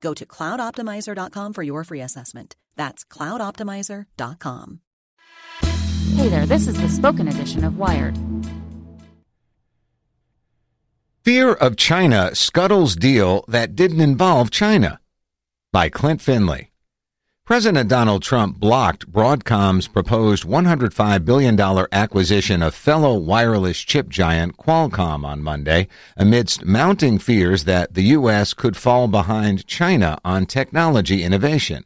[0.00, 2.56] Go to cloudoptimizer.com for your free assessment.
[2.76, 4.80] That's cloudoptimizer.com.
[6.16, 8.18] Hey there, this is the spoken edition of Wired.
[11.24, 15.00] Fear of China scuttles deal that didn't involve China
[15.72, 16.69] by Klint Finley.
[17.50, 25.24] President Donald Trump blocked Broadcom's proposed $105 billion acquisition of fellow wireless chip giant Qualcomm
[25.24, 28.54] on Monday amidst mounting fears that the U.S.
[28.54, 31.84] could fall behind China on technology innovation.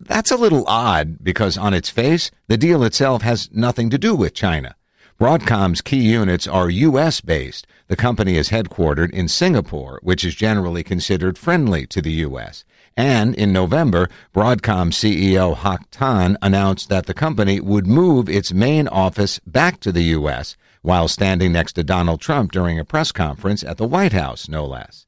[0.00, 4.14] That's a little odd because on its face, the deal itself has nothing to do
[4.14, 4.74] with China.
[5.20, 7.20] Broadcom's key units are U.S.
[7.20, 7.68] based.
[7.86, 12.64] The company is headquartered in Singapore, which is generally considered friendly to the U.S.
[12.96, 18.88] And in November, Broadcom CEO Hock Tan announced that the company would move its main
[18.88, 20.56] office back to the U.S.
[20.82, 24.66] while standing next to Donald Trump during a press conference at the White House, no
[24.66, 25.06] less.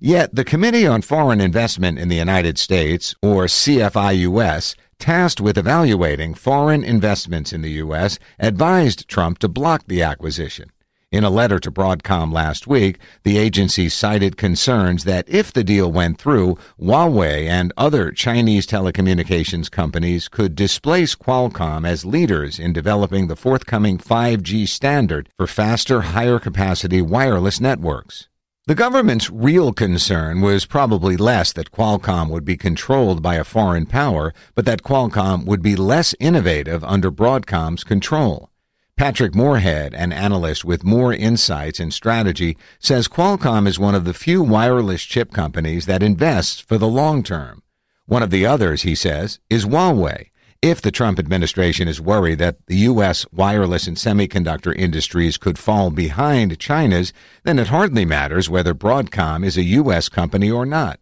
[0.00, 6.34] Yet the Committee on Foreign Investment in the United States, or CFIUS, tasked with evaluating
[6.34, 10.70] foreign investments in the U.S., advised Trump to block the acquisition.
[11.14, 15.92] In a letter to Broadcom last week, the agency cited concerns that if the deal
[15.92, 23.28] went through, Huawei and other Chinese telecommunications companies could displace Qualcomm as leaders in developing
[23.28, 28.28] the forthcoming 5G standard for faster, higher capacity wireless networks.
[28.66, 33.84] The government's real concern was probably less that Qualcomm would be controlled by a foreign
[33.84, 38.48] power, but that Qualcomm would be less innovative under Broadcom's control.
[38.96, 44.14] Patrick Moorhead, an analyst with Moor Insights and Strategy, says Qualcomm is one of the
[44.14, 47.62] few wireless chip companies that invests for the long term.
[48.06, 50.30] One of the others, he says, is Huawei.
[50.64, 53.26] If the Trump administration is worried that the U.S.
[53.30, 59.58] wireless and semiconductor industries could fall behind China's, then it hardly matters whether Broadcom is
[59.58, 60.08] a U.S.
[60.08, 61.00] company or not.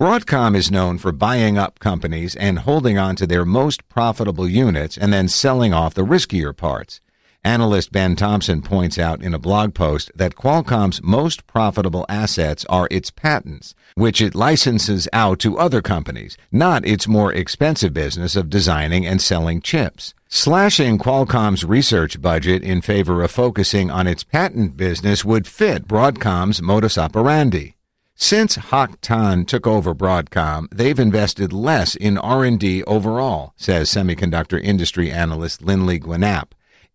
[0.00, 4.96] Broadcom is known for buying up companies and holding on to their most profitable units
[4.96, 7.02] and then selling off the riskier parts.
[7.46, 12.88] Analyst Ben Thompson points out in a blog post that Qualcomm's most profitable assets are
[12.90, 18.50] its patents, which it licenses out to other companies, not its more expensive business of
[18.50, 20.12] designing and selling chips.
[20.28, 26.60] Slashing Qualcomm's research budget in favor of focusing on its patent business would fit Broadcom's
[26.60, 27.76] modus operandi.
[28.16, 35.12] Since Hock Tan took over Broadcom, they've invested less in R&D overall, says semiconductor industry
[35.12, 36.46] analyst Linley Gwennap.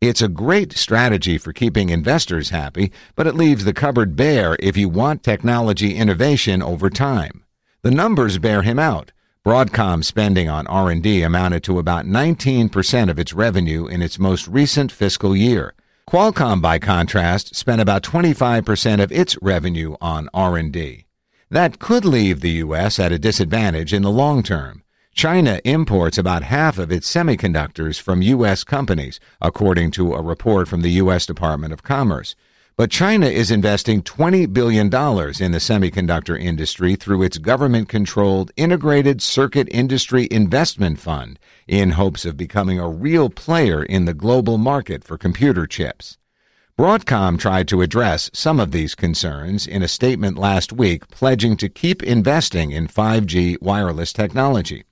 [0.01, 4.75] It's a great strategy for keeping investors happy, but it leaves the cupboard bare if
[4.75, 7.43] you want technology innovation over time.
[7.83, 9.11] The numbers bear him out.
[9.45, 14.91] Broadcom spending on R&D amounted to about 19% of its revenue in its most recent
[14.91, 15.75] fiscal year.
[16.09, 21.05] Qualcomm by contrast spent about 25% of its revenue on R&D.
[21.51, 24.81] That could leave the US at a disadvantage in the long term.
[25.13, 28.63] China imports about half of its semiconductors from U.S.
[28.63, 31.25] companies, according to a report from the U.S.
[31.25, 32.35] Department of Commerce.
[32.77, 34.91] But China is investing $20 billion in
[35.51, 41.37] the semiconductor industry through its government controlled Integrated Circuit Industry Investment Fund
[41.67, 46.17] in hopes of becoming a real player in the global market for computer chips.
[46.79, 51.69] Broadcom tried to address some of these concerns in a statement last week pledging to
[51.69, 54.85] keep investing in 5G wireless technology.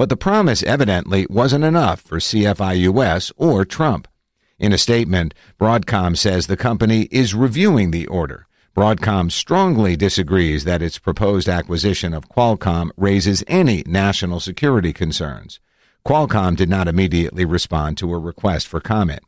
[0.00, 4.08] But the promise evidently wasn't enough for CFIUS or Trump.
[4.58, 8.46] In a statement, Broadcom says the company is reviewing the order.
[8.74, 15.60] Broadcom strongly disagrees that its proposed acquisition of Qualcomm raises any national security concerns.
[16.02, 19.20] Qualcomm did not immediately respond to a request for comment.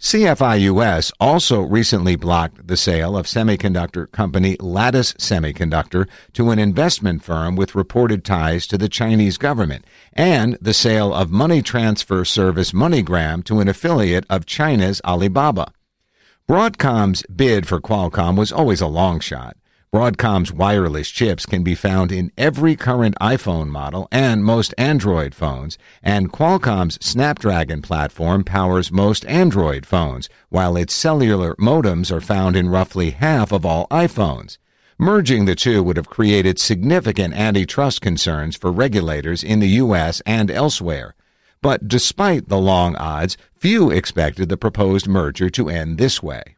[0.00, 7.56] CFIUS also recently blocked the sale of semiconductor company Lattice Semiconductor to an investment firm
[7.56, 13.42] with reported ties to the Chinese government, and the sale of money transfer service MoneyGram
[13.46, 15.72] to an affiliate of China's Alibaba.
[16.48, 19.57] Broadcom's bid for Qualcomm was always a long shot.
[19.90, 25.78] Broadcom's wireless chips can be found in every current iPhone model and most Android phones,
[26.02, 32.68] and Qualcomm's Snapdragon platform powers most Android phones, while its cellular modems are found in
[32.68, 34.58] roughly half of all iPhones.
[34.98, 40.20] Merging the two would have created significant antitrust concerns for regulators in the U.S.
[40.26, 41.14] and elsewhere.
[41.62, 46.57] But despite the long odds, few expected the proposed merger to end this way.